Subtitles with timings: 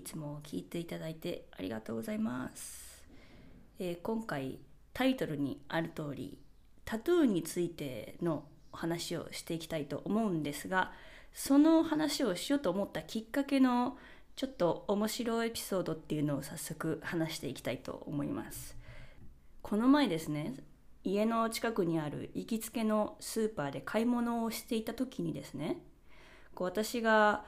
[0.00, 3.04] いつも聞いていただいてありがとうございます。
[3.78, 4.58] えー今回
[4.94, 6.38] タイトルにある通り、
[6.86, 10.92] タトゥーについての話をしていきたいと思うんですが、
[11.34, 13.98] その話をしようと思ったきっかけの
[14.36, 18.78] ちょっと面白いエピソードっていうのを早速話していきたいと思います。
[19.60, 20.54] この前ですね、
[21.04, 25.76] 家の近くにある行きつけのスーパーで買い物をしていた時にですね、
[26.54, 27.44] こう私が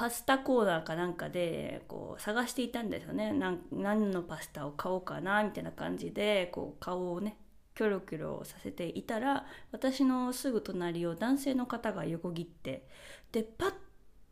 [0.00, 3.34] パスタコーナーかなんかでこう探していたんですよね
[3.70, 7.36] 何のパスタを買おうかなみたいな感じでこう顔をね
[7.76, 12.86] キョロキョロさせていたら私のすぐ隣を男性の方が横切って
[13.30, 13.72] でパッ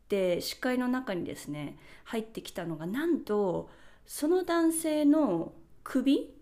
[0.07, 3.69] て視界の中にですね入ってきたのがなんと
[4.07, 6.33] その男性の首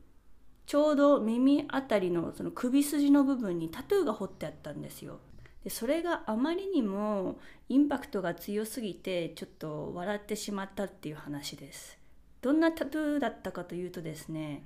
[0.65, 5.19] ちょうど耳あたりのその首筋の部分にタトゥーが彫ってあったんですよ。
[5.67, 11.97] でそれがあまりにもインパクトが強すぎてちょっと笑ってしまったっていう話です。
[12.39, 14.65] どんなタトゥーだったかというとですね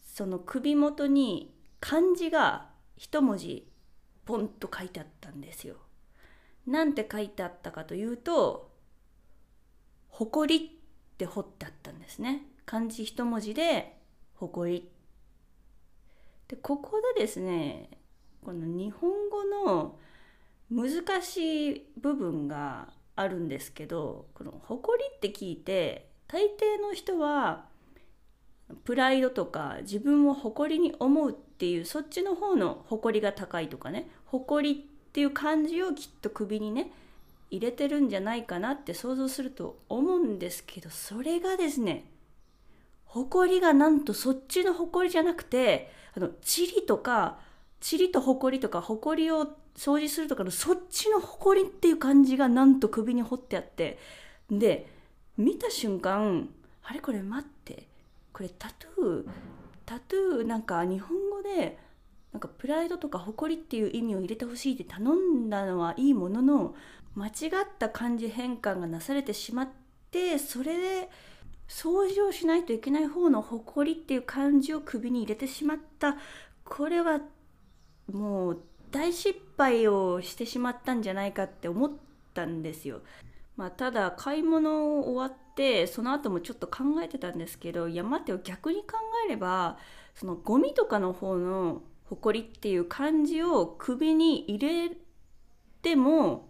[0.00, 3.68] その首元に漢字が一文字
[4.24, 5.76] ポンと書いてあったんですよ。
[6.66, 8.70] なんて書いてあったかというと
[10.08, 10.64] 「誇り」
[11.12, 12.46] って彫ってあったんですね。
[12.64, 13.98] 漢字一文字で
[14.36, 14.88] 「誇り」
[16.48, 17.90] でここでですね
[18.42, 19.98] この日本語の
[20.72, 27.66] 難しい部分があるんですけどこの「誇り」って聞いて大抵の人は
[28.84, 36.90] プライドとか自分を誇りに思うっていうそっちの方の誇りが高いとかね誇りっていう漢字をきっと首にね
[37.50, 42.06] 入れてるんじゃないかなって想像すると思うんですけどそれがですね
[43.04, 47.40] 誇りがなんとそっちの誇りじゃなくてあの塵とか
[47.82, 49.46] 塵と埃とか埃を
[49.76, 53.98] 掃除するとかのそっちの埃っていう感じがなんと首に彫ってあって
[54.50, 54.86] で
[55.36, 56.48] 見た瞬間
[56.82, 57.88] あれこれ待って
[58.32, 59.28] これタトゥー
[59.86, 61.78] タトゥーなんか日本語で
[62.32, 66.74] なんかプライドとか誇りっていう意味を入れてほしいって頼んだのはいいものの
[67.14, 67.32] 間違っ
[67.78, 69.68] た漢字変換がなされてしまっ
[70.10, 71.10] てそれで
[71.68, 76.16] 掃除をしないといけない方の誇りっていう漢字を首に入れてしまった。
[76.64, 77.20] これは
[78.10, 81.90] もう大失敗をしてしまったんじゃないかって思っ
[82.34, 83.00] たんですよ。
[83.56, 89.78] まあ、ただ買い物を終わってその後もちょっと考えてたんですけどいや待てよ逆に考えれば
[90.14, 94.96] そのゴミとかの方の「誇り」っていう漢字を首に入れ
[95.82, 96.48] ても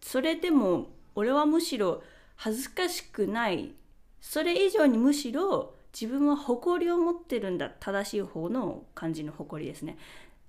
[0.00, 2.02] それでも俺はむしろ
[2.36, 3.74] 恥ずかしくない
[4.20, 9.96] それ以上にむしろ自分は誇りを持ってるんだ正しい方の漢字の誇りですね。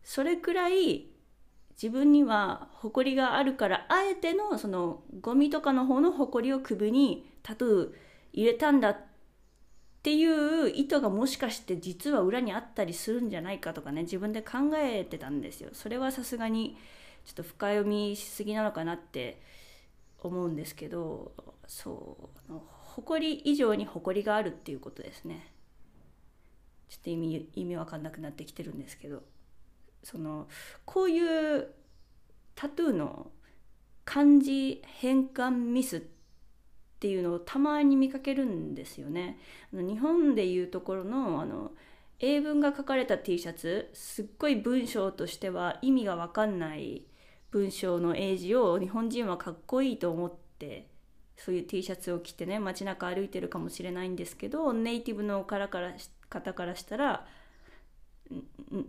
[0.05, 1.07] それくらい
[1.81, 7.93] 自分には誇りがあるからあえてのそのゴミとかの方の誇りを首にタトゥー
[8.31, 8.97] 入れたんだっ
[10.03, 15.71] ていう意図がもしかして実は裏にあったりするんじゃないかとかね自分で考えてたんですよ。
[15.73, 16.77] それはさすがに
[17.25, 19.41] ちょっと深読みしすぎなのかなって
[20.19, 21.31] 思うんですけど
[21.65, 22.53] そう
[22.95, 25.51] 誇り以上に誇りがあるっていうことですね。
[26.89, 29.23] ちょっと意味意味わかんなくなってきてるんですけど。
[30.05, 30.47] その
[30.85, 31.67] こういう
[32.53, 33.31] タトゥーの
[34.05, 36.01] 漢字変換ミスっ
[36.99, 39.39] ていうのをたまに見かけるんですよね。
[39.73, 41.71] 日本でいうところのあの
[42.19, 47.03] 英文が書かれた T シャツすっごい文章としては意味が分かんない
[47.49, 50.87] 文章の英字を日本人はかっこいいと思って
[51.35, 55.93] そういう T シャツを着てね街中歩いてるかもしれないんですけどネイティブの方から
[56.29, 57.25] 方からしたら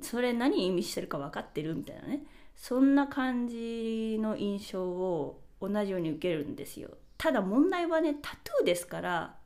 [0.03, 2.25] それ何意味してるか分かってるみたいなね。
[2.57, 6.91] そんな感じの印象を同じように受けるんですよ。
[7.19, 9.37] ただ問題はねタトゥーですから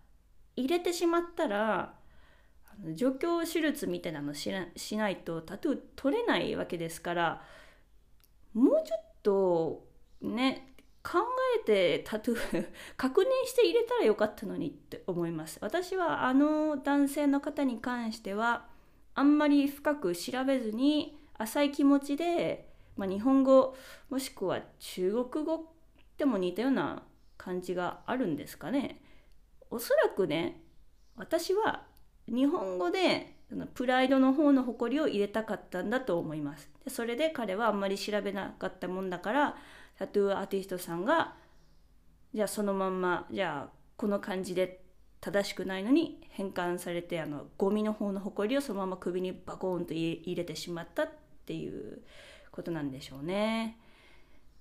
[0.56, 1.94] 入れてしまったら
[2.94, 7.42] 除去手術みたいなのしなしないとタトゥー取れないわけですから
[8.54, 9.86] もうちょっと
[10.22, 11.18] ね考
[11.62, 15.58] えてタトゥー 確認して入れたらよかったのにって思います。
[15.62, 18.66] 私はあの男性の方に関しては
[19.14, 23.76] あんまり深く調べずに浅い気持ちで、まあ、日本語
[24.08, 25.72] もしくは中国語
[26.18, 27.02] でも似たような
[27.36, 29.00] 感じがあるんですかね。
[29.70, 30.60] おそらくね
[31.16, 31.84] 私は
[32.26, 33.36] 日本語で
[33.74, 36.68] プライドの方の誇りを入れたかったんだと思います。
[36.84, 39.56] でそれで彼はあんまり調べなかったもんだから
[39.98, 41.34] タトゥーアーティストさんが
[42.32, 44.79] じゃあそのまんまじゃあこの感じで
[45.20, 51.10] 正しくないのに変換されてあのゴミの方の埃をそのまま首にバコーンと入れてしまったっ
[51.46, 52.02] ていう
[52.50, 53.78] ことなんでしょうね。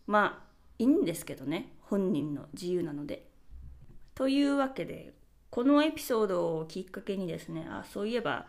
[0.08, 3.28] まあいいんですけどね本人の自由なので。
[4.16, 5.14] というわけで
[5.50, 8.48] このエピソードをきっかけにですねあそういえば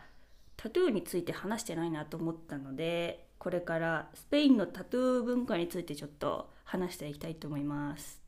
[0.57, 8.21] タトゥーについて話してないなと思ったのでこれからスペインのタトゥー文化についてちょっと話していきたいと思います。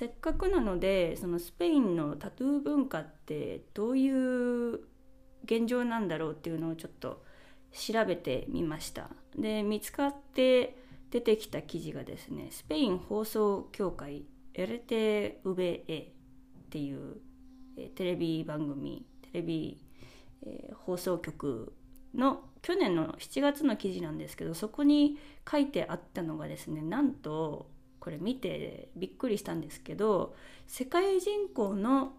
[0.00, 4.76] せっかくなのでそのスペインのタトゥー文化ってどういう
[5.44, 7.22] 現状なんだろうっていうのをちょっと
[7.70, 9.10] 調べてみました。
[9.36, 10.74] で見つかって
[11.10, 14.24] 出てきた記事がですねスペイン放送協会
[14.54, 16.12] LTVE っ
[16.70, 17.18] ていう
[17.94, 19.84] テレビ番組テレビ、
[20.46, 21.74] えー、放送局
[22.14, 27.68] の去年の7月の記事なんですけどそこに書いてあったのがですねなんと
[28.00, 30.34] これ見てびっくりしたんですけど
[30.66, 32.14] 世界人口の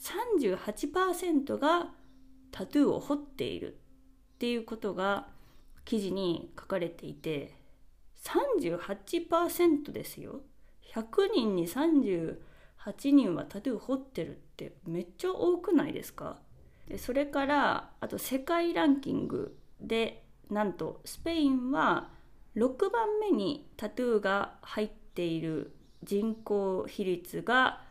[0.00, 1.88] 38%が
[2.50, 3.78] タトゥーを彫っている
[4.34, 5.28] っていうことが
[5.84, 7.54] 記事に書かれていて
[8.24, 10.40] 38%ですよ。
[10.92, 12.36] 100人に38
[13.12, 16.38] 人はタトゥー彫ってるってめっちゃ多くないですか？
[16.88, 22.10] でそれからあと世界ランキングでなんとスペインは
[22.56, 25.72] 6番目にタトゥーが入っている
[26.02, 27.82] 人口比率が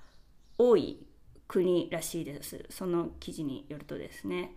[0.57, 1.05] 多い
[1.47, 2.65] 国らしいです。
[2.69, 4.55] その記事によるとですね。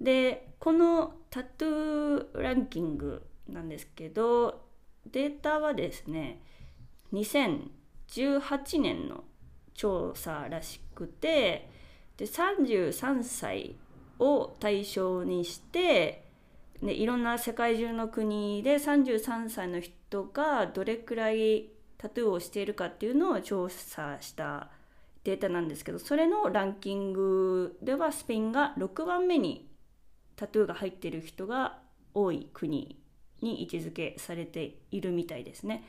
[0.00, 4.62] でこのタトゥーランキングなんですけど
[5.10, 6.40] データはですね
[7.12, 9.24] 2018年の
[9.74, 11.68] 調査らしくて
[12.16, 13.76] で33歳
[14.18, 16.27] を対象にして
[16.82, 24.70] でいろんな世界中の国で33歳の人がどれくらいタトゥーをしているかっていうのを調査した
[25.24, 29.68] データなんですけどそれのランキングではスペインが6番目に
[30.36, 31.78] タトゥーが入っている人が
[32.14, 32.96] 多い国
[33.42, 35.84] に位置づけされているみたいですね。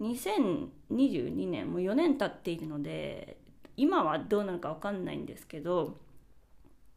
[0.00, 3.36] 2022年もう4年経っているので
[3.76, 5.98] 今はどうなのか分かんないんですけど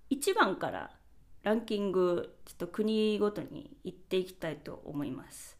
[0.09, 0.91] 1番から
[1.45, 5.59] ランキングちょっと国ごとに行っていきたいと思います。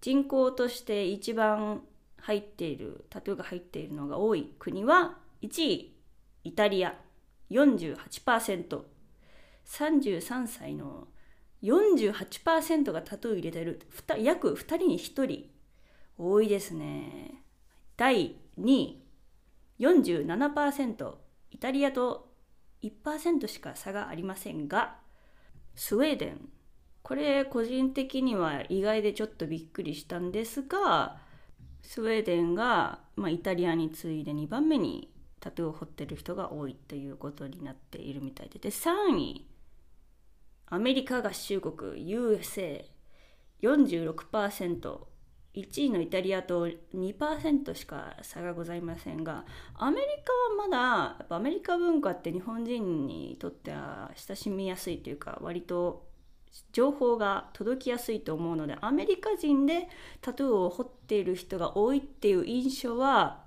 [0.00, 1.82] 人口として一番
[2.16, 5.94] 入っているタトゥーが入っているのが多い国は1位
[6.44, 6.94] イタリア。
[7.50, 11.08] 48%33 歳の
[11.62, 13.82] 48%がタトゥー入れてる。
[14.18, 15.50] 約2人に1人。
[16.16, 17.42] 多いですね。
[17.98, 19.02] 第2位。
[19.78, 21.14] 47%
[21.50, 22.32] イタリアと
[22.82, 25.01] 1%しか差がありませんが
[25.74, 26.48] スウェーデン。
[27.02, 31.18] これ個人的には意外でちょっとびっくりしたんですが
[31.82, 38.60] スウェーデンが、まあ、イタリアに次いで2番目にタトゥーを彫ってる人が多いということになっているみたいで。
[38.60, 39.46] で3位
[40.66, 41.76] アメリカ合衆国
[43.62, 45.11] USA46%
[45.54, 49.44] 1位のイタリアと2%しか差がございませんが
[49.74, 50.32] アメリカ
[50.62, 50.78] はまだ
[51.18, 56.06] やっぱアメリカ文化って日本人にとっては親しみやすいというか割と
[56.72, 59.88] 情報が届きやすいと思うのでアメリカ人で
[60.20, 63.44] タトゥーを彫っている人が多いっていう印象は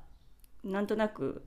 [0.63, 1.45] なんとなく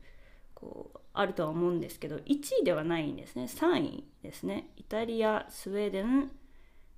[0.54, 2.22] こうあるとは思うんですけど1
[2.62, 3.44] 位ではないんですね。
[3.44, 4.70] 3位ですね。
[4.76, 6.30] イタリアスウェーデン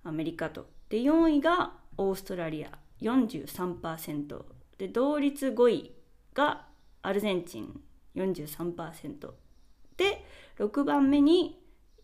[0.05, 0.67] アメリカと。
[0.91, 2.79] で4位がオーストラリア。
[3.01, 4.45] 43%
[4.79, 5.93] で同率5位
[6.35, 6.67] が
[7.03, 7.81] アルゼンチン
[8.17, 9.31] 43%
[9.97, 10.25] で
[10.59, 11.63] 6番目に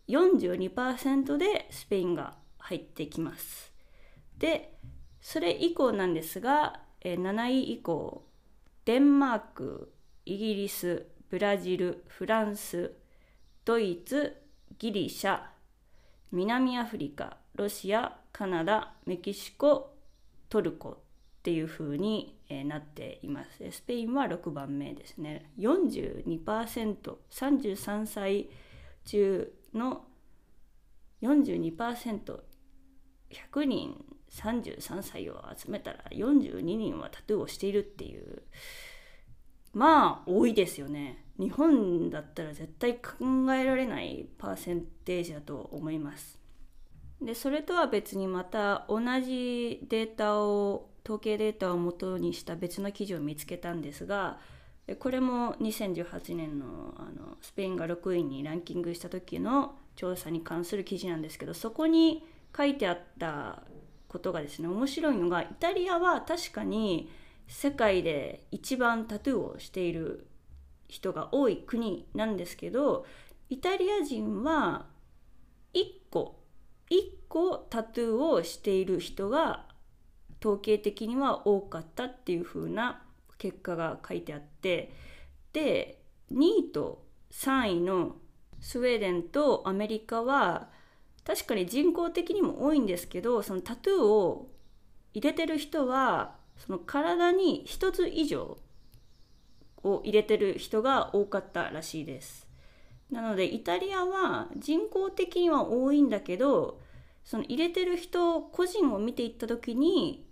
[0.09, 3.73] 42%でスペインが入ってきます。
[4.39, 4.79] で
[5.21, 8.25] それ以降なんですが7位以降
[8.85, 9.93] デンマーク
[10.25, 12.93] イギリスブラジルフランス
[13.65, 14.37] ドイツ
[14.79, 15.41] ギリシャ
[16.31, 19.96] 南アフリカロシアカナダメキシコ
[20.49, 20.99] トルコっ
[21.43, 23.71] ていう風になっています。
[23.71, 25.51] スペインは6番目ですね。
[25.59, 28.49] 42%、33歳
[29.05, 30.05] 中の
[31.23, 32.41] 42%、
[33.31, 38.43] 100人33歳を集めたら42人はタトゥーをしているっていう、
[39.73, 41.25] まあ多いですよね。
[41.39, 46.36] 日本だったら絶対考えられないパーセンテージだと思います。
[47.21, 54.39] でそれとは別にまた同じデータを統計データをもとにした別の記事を見つけたんですが
[54.99, 62.25] これも2018年のあのスペインが6位にランキングした時の調査に関する記事なんですけどそこに
[62.57, 63.63] 書いてあった
[64.09, 67.11] ことがですね面白いのがイタリアは確かに
[67.49, 70.27] 世界で一番タトゥーをしている
[70.89, 73.07] 人が多い国なんですけど
[73.49, 74.87] イタリア人は
[75.75, 76.46] 1個
[76.91, 79.67] 1個タトゥーをしている人が
[80.41, 83.03] 統計的には多かったっていう風な
[83.39, 84.93] 結果が書いてあって
[85.53, 85.99] で
[86.33, 87.03] 2位と
[87.33, 88.17] 3位の
[88.61, 90.69] スウェーデンとアメリカは
[91.25, 94.51] 確かに人口的にも多いんですけどそのタトゥーを
[95.13, 98.59] 入れてる人はその体に1つ以上
[99.83, 102.46] を入れてる人が多かったらしいです。
[103.11, 106.81] なのでイタリアは人口的には多いんだけど
[107.25, 110.27] その入れてる人個人を見ていった時に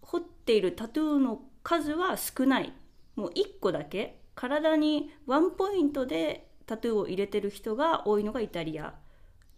[0.00, 2.72] 彫っているタトゥーの数は少ない。
[3.16, 4.18] もう1個だけ。
[4.34, 8.94] 体にワンポイントでタトゥーを入れてる人が多いのがイタリア。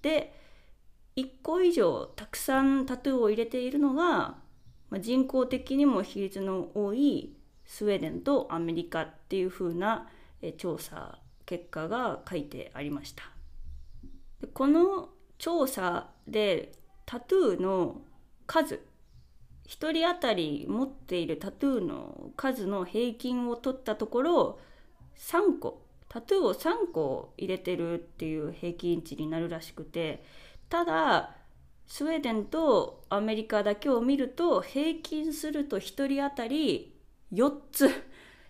[0.02, 0.34] で
[1.16, 4.37] 1個以上たくさんタトゥーを入れているのが、
[4.90, 10.08] まあ、人口的にも比率の多いスウェーデンとアメリカっていう風な
[10.58, 11.18] 調査
[11.54, 13.23] 結果が書いてありました。
[14.40, 16.73] でこの調査で
[17.06, 18.02] タトゥーの
[18.46, 18.80] 数
[19.68, 24.58] 1人当たり持っているタトゥーの数の平均を取ったところ
[25.16, 30.25] 3個タトゥーを3個入れてるっていう平均値になるらしくて
[30.68, 31.37] ただ
[31.87, 36.96] スウェーデンとアメリカだけを見ると平均すると1人当たり
[37.32, 37.90] 4つ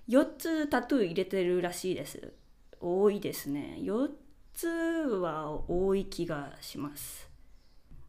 [0.09, 2.33] 4つタトゥー入れてるらしいです。
[2.85, 3.79] 多いですね。
[3.81, 4.11] 4
[4.53, 7.31] つは多い気がします。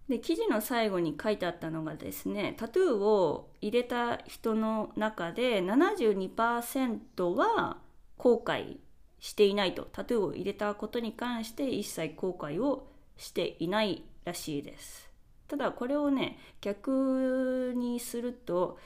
[0.09, 7.77] で記事の最後に書いてあったのがですねタトゥーを入れた人の中で72%は
[8.17, 8.77] 後悔
[9.19, 9.87] していないと。
[9.91, 15.09] タトゥーを入れたことに関して一切後悔をしていないらしいです。
[15.47, 18.77] ただこれをね逆にすると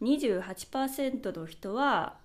[0.00, 2.16] 28%の人は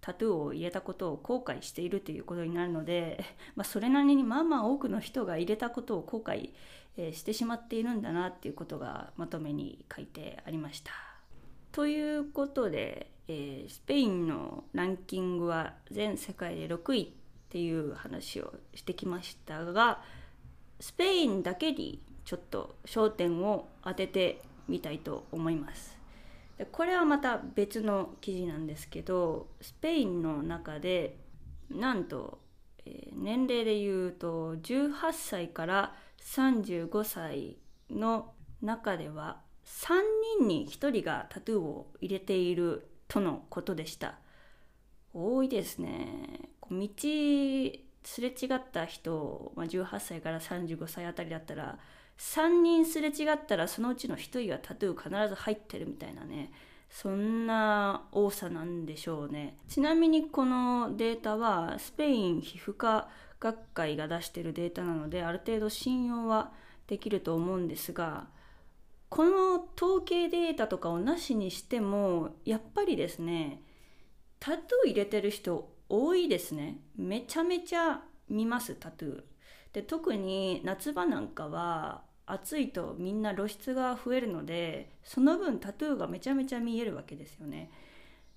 [0.00, 3.24] タトゥーを入れたことを後悔しているということになるので、
[3.54, 6.50] まあ、それなりにまあまあ多くの人が入れたことを後悔、
[6.96, 10.92] え、してしまっているんだなっていうことがまとめに書いてありました。
[11.72, 17.08] ということで、えー、スペインのランキングは全世界で6位っ
[17.48, 20.02] ていう話をしてきましたが
[20.80, 25.95] スペインだけにちょっと焦点を当ててみたいと思います。
[26.58, 31.18] でこれはまた別の記事なんですけどスペインの中で
[31.70, 32.40] なんと、
[32.84, 37.56] えー、年齢でいうと18歳から35歳
[37.90, 38.32] の
[38.62, 39.94] 中では3
[40.38, 44.18] 人に1人がタトゥーを入れているとのことでした。
[45.12, 46.50] 多いですね。
[46.70, 46.86] 道
[48.04, 51.78] すれ違った人、まあ、18歳から35歳あたりだったら
[52.18, 56.52] 3人すれ違ったらそのうちの1人はタトゥー必ず入ってるみたいなね。
[56.88, 59.58] そんな多さなんでしょうね。
[59.68, 63.08] ちなみにこのデータはスペイン皮膚科
[63.40, 66.52] 学会が出してるデータなのである程度信用は
[66.86, 68.28] できると思うんですが
[69.08, 73.60] この統計データとかをなしにしてもやっぱりですね
[74.40, 76.78] タトゥー入れてる人多いですね。
[76.96, 79.22] めちゃめちゃ見ますタトゥー。
[79.76, 87.70] で特に夏場なんかは暑いとみんな露出が増えるのでその分タトゥーがめちゃめちゃ見えるわけですよね。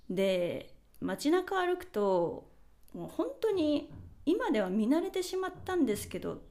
[0.09, 2.49] で街中歩くと
[2.93, 3.89] もう本当に
[4.25, 6.41] 今では見慣れてしまったんですけど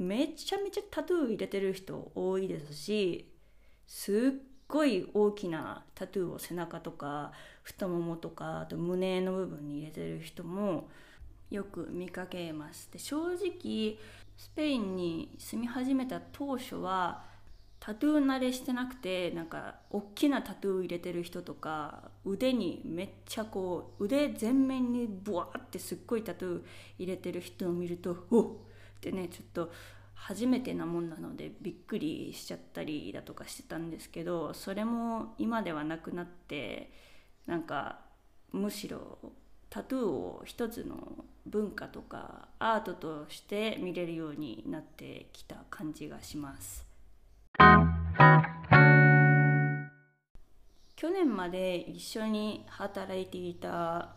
[0.00, 3.30] めちゃめちゃタトゥー入れてる人多いですし
[3.86, 7.30] すっごい大きなタトゥーを背中とか
[7.62, 10.88] 太ももとかあと胸の部分に入れてる人も
[11.56, 12.90] よく見かけます。
[12.92, 13.98] で正直
[14.36, 17.24] スペインに住み始めた当初は
[17.78, 26.62] タトゥー慣れしてなくてなんか大きなタトゥー入れてる人とか腕にめっちゃこう腕全面にブワーってすっごいタトゥー
[26.98, 28.46] 入れてる人を見るとおっ
[28.96, 29.70] ってねちょっと
[30.14, 36.90] 初めてなもんなのでびっくりしちゃったりだとかしてたんですけどそれも今ではなくなって
[37.46, 37.98] なんか
[38.52, 39.18] むしろ
[39.68, 46.86] タトゥーを一つの文化とかアートとして見れるようになってきた感じがします。
[50.96, 54.14] 去年まで一緒に働いていた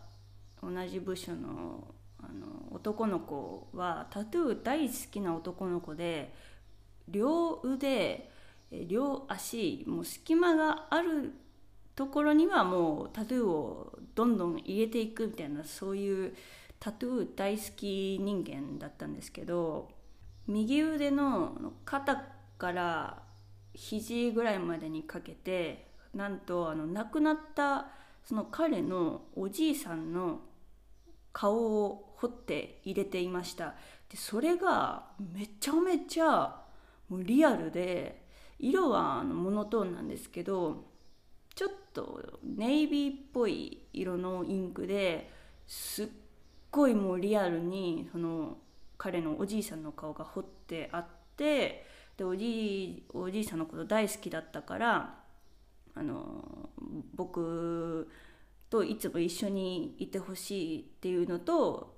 [0.62, 6.34] 同じ部署のあの男の子はタトゥー大好きな男の子で
[7.08, 8.30] 両腕
[8.70, 11.32] 両足もう隙間がある
[11.94, 16.34] ところにはもうタトゥーをどんどん入れていくみたいなそういう
[16.80, 19.90] タトゥー大好き人間だったんですけど
[20.46, 22.24] 右腕の肩
[22.56, 23.22] から
[23.74, 27.88] 肘ぐらいまでにかけてなんとあの亡くなった
[28.24, 30.40] その彼のおじいさんの
[31.32, 33.74] 顔を彫って入れていました。
[34.08, 36.62] でそれがめちゃめちゃ
[37.08, 38.26] もうリアルで
[38.58, 40.86] 色はあのモノトーンなんですけど
[41.54, 45.30] ちょっとネイビーっぽい色のインクで
[45.66, 46.08] すっ
[46.70, 48.58] ごいもうリアルにその
[48.96, 51.06] 彼のおじいさんの顔が彫ってあっ
[51.36, 51.84] て
[52.16, 55.14] でおじいおじいさんのこと大好きだったから
[55.94, 56.68] あの
[57.14, 58.08] 僕
[58.70, 61.96] といつも一緒にいてほしいっていうのと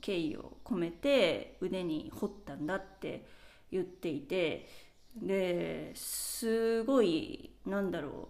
[0.00, 3.24] 敬意を込めて腕に彫ったんだって
[3.70, 4.68] 言っていて
[5.16, 8.28] ですごいなんだろう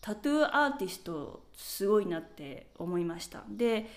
[0.00, 3.42] タトゥーアーティストすごいなって思いました。
[3.48, 3.90] で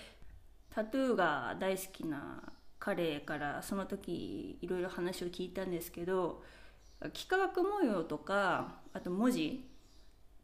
[0.74, 2.42] タトゥーが大好きな
[2.78, 6.42] 彼からその時いろいろ話を聞いたんですけど
[7.04, 9.68] 幾何学模様とかあと文字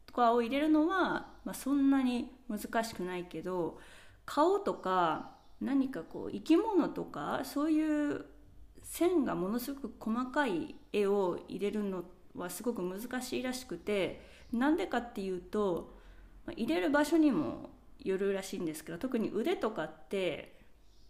[0.05, 3.79] とかを入れるのは、まあ、そんなに難しくないけど
[4.25, 5.31] 顔とか
[5.61, 8.25] 何かこう生き物とかそういう
[8.83, 12.03] 線がものすごく細かい絵を入れるの
[12.35, 15.95] はすごく難しいらしくてなんでかっていうと
[16.55, 17.69] 入れる場所にも
[18.03, 20.57] よるらしいんですけど特に腕とかって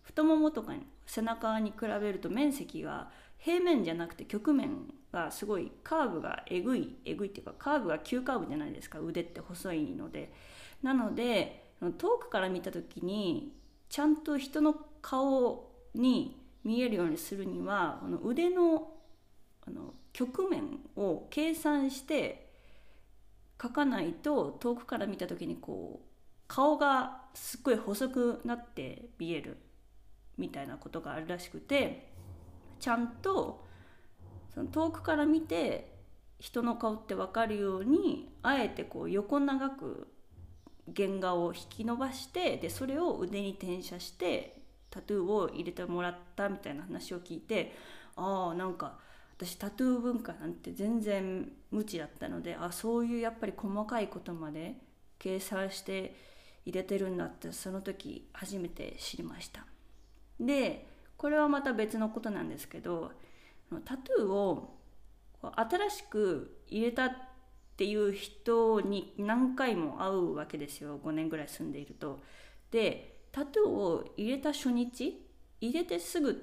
[0.01, 0.73] 太ももとか
[1.05, 10.31] 背中に比べると面積が平面じゃなくて曲面がすごいカーブがえぐいえぐいっていうかカーブが急カーブじゃないですか腕って細いので。
[10.83, 13.53] なので遠くから見た時に
[13.89, 18.93] ちゃんと人の顔に見えるようにするにはこの腕の
[19.65, 22.47] あの曲面を計算して
[23.57, 26.06] 描かないと遠くから見た時にこう
[26.47, 29.57] 顔がすっごい細くなって見える
[30.37, 32.11] みたいなことがあるらしくて
[32.79, 33.65] ちゃんと
[34.53, 35.95] その遠くから見て
[36.39, 40.07] 人の顔って分かるようにあえてこう横長く
[40.95, 47.75] 原画を引き伸ばしてでそれを腕に転写してタトゥーを入れてもらったみたいな話を聞いて
[48.15, 48.97] ああなんか
[49.37, 54.75] 私タトゥー文化なんて全然無知だったのであそういうやっぱり細かいことまで
[55.19, 56.15] 計算して
[56.67, 59.65] 入れてるんだってその時初めて知りました
[60.37, 63.13] でこれはまた別のことなんですけど
[63.85, 64.77] タトゥーを
[65.41, 67.11] 新しく入れたっ
[67.77, 72.19] ていう人に何回も会うわけですよ5年ぐらい住んでいると。
[72.71, 75.25] でタトゥーを入れた初日
[75.61, 76.33] 入れてすぐっ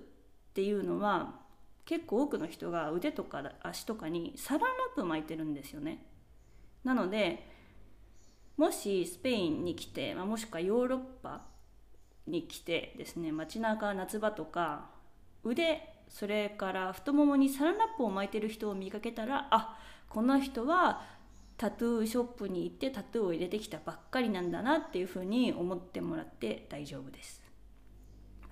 [0.54, 1.40] ていうのは
[1.84, 6.06] 結構多くの人が腕とか足とかにサランラップ巻いてるんですよね。
[6.82, 7.53] なので
[8.56, 11.42] もしスペインに来て、まあ、もしくはヨーロッパ
[12.26, 14.86] に来てですね街中夏場とか
[15.42, 21.02] 腕それから太ももにサランラップを巻いてる人を見かけたらあこの人は
[21.56, 27.42] タトゥーショップに行ってタトゥーを入れてきたばっかりなんだなっていうふうに思ってもらって大丈夫です。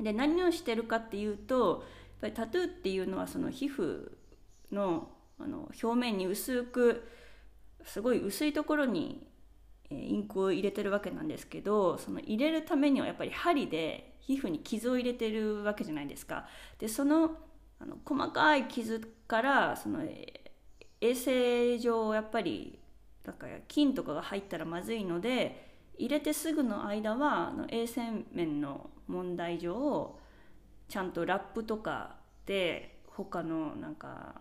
[0.00, 1.84] で何をしてるかっていうと
[2.22, 4.10] やっぱりタトゥーっていうのはその皮膚
[4.70, 7.08] のあの表面に薄く
[7.84, 9.26] すごい薄いところに
[9.92, 16.46] インクを入れてるわけなんですけどその入れるためにはやっぱり針で皮膚に傷を入れてるわけじゃないですか。
[16.78, 17.36] でその
[17.80, 20.00] あの細かい傷からその
[21.00, 22.78] 衛生上やっぱり
[23.24, 30.16] だから菌とかが入ったらまずいので入れてすぐの間はあの衛生面の問題上
[30.88, 34.40] ちゃんとラップとかで他のなんか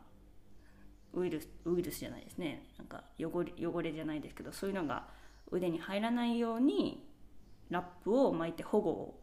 [1.14, 5.08] ウイルスウイルスじゃないですねなんか汚れ汚れじゃないですけどそういうのが
[5.52, 7.06] 腕に入らないように
[7.70, 9.20] ラップを巻いて保護を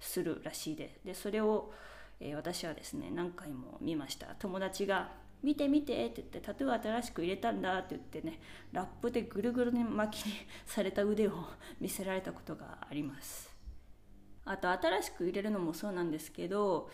[0.00, 1.72] するらしいででそれを、
[2.20, 4.34] えー、私はですね何回も見ました。
[4.38, 5.10] 友達が
[5.42, 8.40] 見て見てって言ってタトゥー新しく入れたんだって言ってね
[8.72, 10.32] ラップでぐるぐるに巻きに
[10.64, 11.32] された腕を
[11.80, 13.54] 見せられたことがあります。
[14.44, 16.88] あと新しく入れるのもそうなんですけど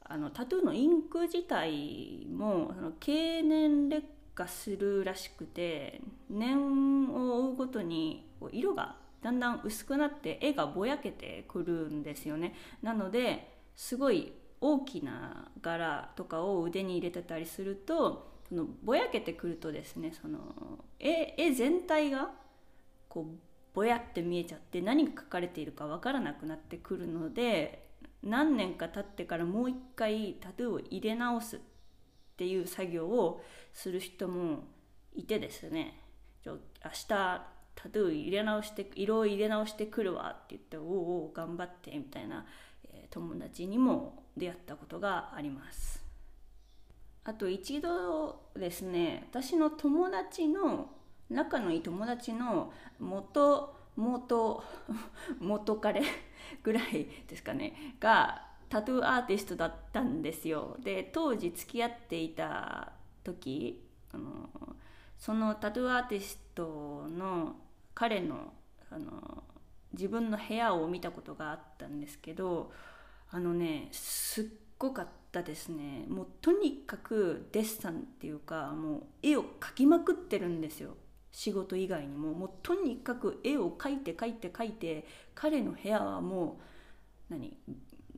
[0.00, 4.06] あのタトゥーのインク自体もその経年劣
[4.38, 12.54] 化するらしくて年を追うごとに色がだんだん薄くなって絵がぼやけてくるんですよね。
[12.82, 20.38] なのですごい大きな柄とかを腕に入れてたりするとそのぼやけてくるとですねその
[21.00, 22.30] 絵絵全体が
[23.08, 23.38] こう
[23.74, 27.88] ぼやって見えちゃって何が書かれているか分からなくなってくるので
[28.22, 31.56] 何年か経ってからもう一回タトゥーを入れ直す。
[31.56, 31.60] っ
[32.38, 33.42] ていう作業を
[33.74, 34.64] する人も
[35.14, 36.00] いてですね。
[36.46, 42.46] 明日タトゥー入れ直して色を入れ直してくるわって言っておお頑張ってみたいな、
[42.92, 46.02] え、友達にも出会ったことがあります。
[47.24, 50.90] あと一度ですね私の友達の
[51.28, 54.64] 仲のいい友達の元元
[55.38, 56.02] 元彼
[56.62, 60.76] ぐらいですかねがタトゥーアーティストだったんですよ。
[60.80, 62.92] で当時付き合っていた
[63.24, 64.50] 時あの
[65.18, 67.56] そのタトゥーアーティストの
[67.94, 68.52] 彼の
[68.90, 69.42] あの
[69.92, 72.70] 自分の部屋を見たことがあったんですけど
[73.30, 74.44] あのねすっ
[74.78, 76.04] ごかったですね。
[76.08, 80.96] もうとにかくデッサンっていうかもう絵を描きまくってるんですよ。
[81.32, 82.32] 仕事以外にも。
[82.32, 86.58] もうとにかく絵を描いて描いて描いて彼の部屋はも
[87.30, 87.56] う何？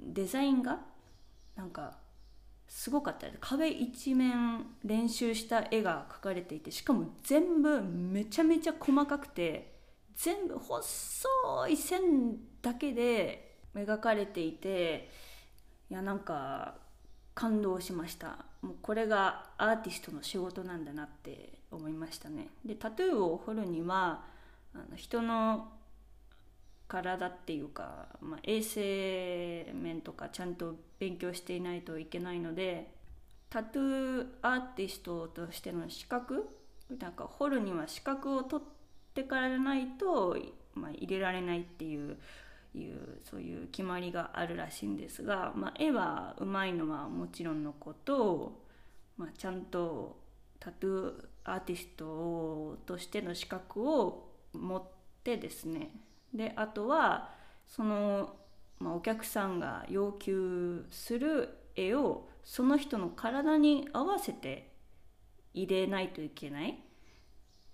[0.00, 0.80] デザインが
[1.56, 1.98] なんか
[2.66, 9.74] すごかった壁一面練習した絵が描かれていてしかも全部めちゃめちゃ細かくて
[10.14, 15.10] 全部細い線だけで描かれていて
[15.90, 16.74] いやなんか
[17.34, 18.44] 感動しました。
[18.60, 22.48] もうこれがアーティストの仕事なんだなって思いましたね。
[22.64, 24.24] でタトゥーを彫るには
[24.74, 25.72] あの人の
[26.90, 32.92] 体っていうか、まあ、衛生面とかちゃんと勉強していないといけないので
[33.48, 36.48] タトゥーアーティストとしての資格
[36.98, 38.72] なんか彫るには資格を取っ
[39.14, 40.36] てからないと、
[40.74, 42.18] まあ、入れられないっていう
[42.74, 48.60] いうそういう決まりがあるらしいんですが、まあ、絵はうまいのはもちろんのこと、
[49.16, 50.20] まあ、ちゃんと
[50.58, 51.12] タトゥー
[51.44, 54.82] アーティストとしての資格を持っ
[55.24, 55.90] てですね
[56.34, 57.30] であとは
[57.66, 58.36] その、
[58.78, 64.72] まあ、お客さんが要求する絵をその人の体に合わせて
[65.54, 66.78] 入れないといけない。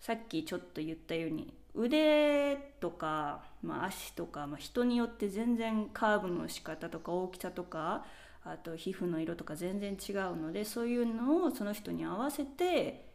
[0.01, 8.05] さっきちょっと言ったように腕とか、まあ、足とか、まあ、人によって全然カーブの仕方とか大きさとか
[8.45, 13.07] あと皮膚の色とか全然違うのでそういうのをその人に合わせて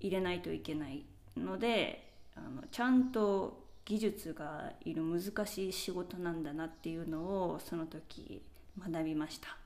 [0.00, 8.42] 入れないといけないのであのちゃんと技術がいる難しい仕事なんだなっていうのをその時
[8.78, 9.56] 学びました。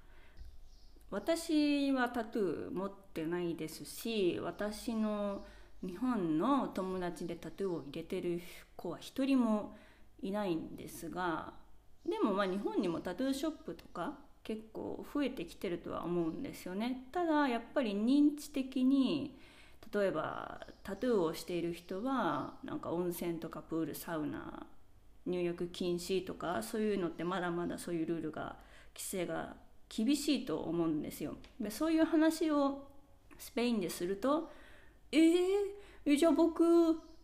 [1.11, 5.45] 私はタトゥー持ってないですし私の
[5.81, 8.41] 日本の友達でタトゥーを入れてる
[8.75, 9.77] 子は一人も
[10.21, 11.53] いないんですが
[12.05, 17.09] でもまあ日本にもタトゥーショップとか結構増えてきてるとは思うんですよね。
[17.11, 19.37] ただやっぱり認知的に
[19.93, 24.67] 例えばタトゥーをしている人はなんか温泉とかプールサウナ
[25.27, 28.57] 入浴禁止とかそういうのってまだまだそういうルールが
[28.95, 29.57] 規制が
[29.89, 32.89] 厳しいと思うんですよでそういう話を
[33.39, 34.51] スペインですると
[35.13, 36.65] 「えー、じゃあ僕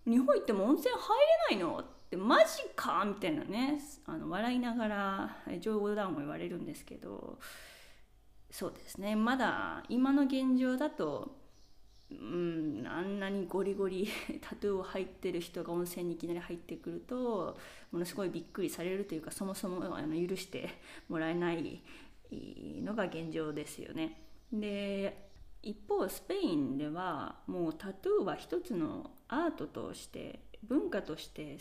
[0.04, 1.00] 日本行っても温泉入
[1.50, 7.38] れないの?」って「マジか!」みたいなねあの笑いながら冗談を言われるんですけど
[8.50, 11.41] そうですねまだ今の現状だと
[12.20, 14.08] うんあんなにゴリゴリ
[14.40, 17.56] タトゥーを入ってる人が温泉にいきなり入ってくると
[17.90, 20.68] ものすごいびっくりされるというかそもそもあの許して
[21.08, 21.80] もらえない
[22.30, 24.20] のが現状ですよね。
[24.52, 25.30] で
[25.62, 31.58] 一方スペインではもうタトゥーは一つのアートとして文化として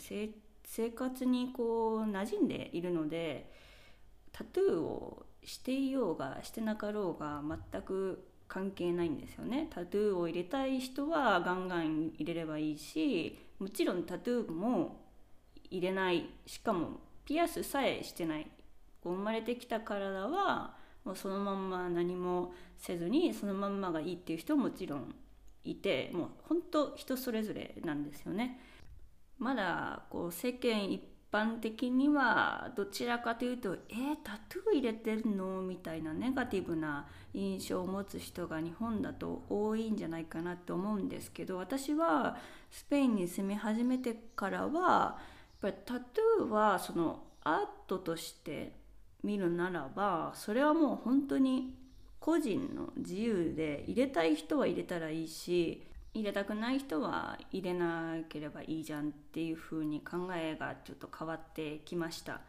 [0.64, 3.50] 生活にこう馴染んでいるので
[4.32, 9.66] タトゥーをしていようがしてなかろうが全く関係ないんですよね。
[9.70, 15.00] タトゥーを入れたい人はガンガン入れればいいしもちろんタトゥーも
[15.70, 16.28] 入れない。
[16.44, 18.46] しかもピアスさえしてない。
[19.02, 25.14] 生まれてきた体はもうそのまんま何もせずにそのまんまがいいっていう人ももちろん
[25.64, 28.60] いてもう本当人それぞれなんですよね。
[29.38, 42.36] まだこう世間一般的にはどちらかというと「えー、タトゥー入れてるの?」みたいなネガティブな印象を持つ人が日本だと多いんじゃないかなと思うんですけど私は
[42.70, 45.18] スペインに住み始めてからはやっ
[45.60, 48.76] ぱりタトゥーはそのアートとして
[49.22, 51.78] 見るならばそれはもう本当に
[52.20, 62.40] 個人の自由で入れたい人は入れたらいいし入れたくない人は入れなければいいじゃんっていう風に考えがちょっと変わってきました。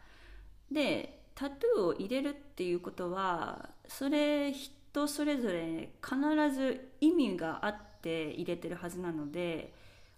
[0.70, 6.16] でタトゥーを入れるっていうことはそれ人それぞれ必
[6.54, 9.72] ず意味があって入れてるはずなので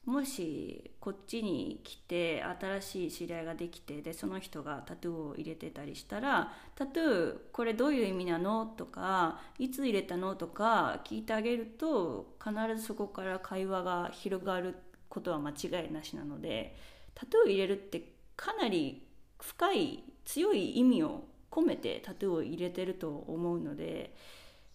[0.06, 14.76] もしこっちに来て新しい知り合いができてでその人がタトゥーを入れてたりしたら「タトゥーこれどういう意味なの?」とか「いつ入れたの?」とか聞いてあげると必ずそこから会話が広がる
[15.08, 16.76] ことは間違いなしなので
[17.14, 19.08] タトゥー入れるってかなり
[19.40, 24.14] 深い強い意味を込めてタトゥーを入れてると思うので。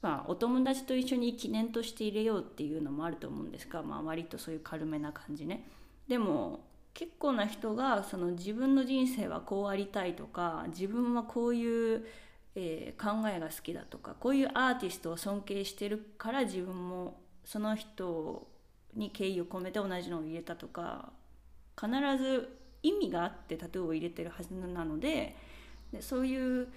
[0.02, 5.68] まあ、お友達と一緒に記念として入れようっていうのもあると思うんですが、まあ、割とそういう軽めな感じね。
[6.08, 6.62] でも
[6.94, 12.06] 結構な人がその自分の人生はこうありたいとか自分はこういう、
[12.56, 18.48] えー、考えが好きだとかこういうアーティストを尊敬してるから自分もその人
[18.96, 21.14] に敬意を込めて同じのを入れたとか
[21.80, 21.90] 必
[22.22, 25.36] ず意味があってタトゥーを入れてるはずなので
[25.94, 26.68] でそういう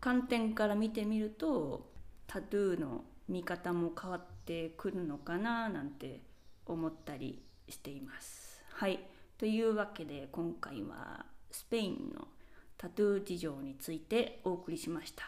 [0.00, 1.93] 観点から見てみると
[2.26, 6.20] タトゥーの見方も変わってくるのかななんて
[6.66, 8.62] 思ったりしています。
[8.72, 9.00] はい
[9.38, 12.28] というわけで今回はスペインの
[12.76, 15.24] タトゥー事情についてお送りしました。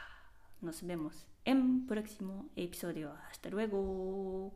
[0.62, 3.12] Nos vemos en próximo episodio.
[3.30, 4.52] Hasta luego.